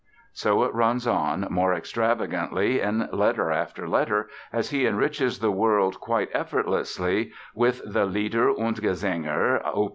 [0.33, 5.99] So it runs on, more extravagantly in letter after letter, as he enriches the world
[5.99, 9.89] quite effortlessly with the "Lieder und Gesänge", Op.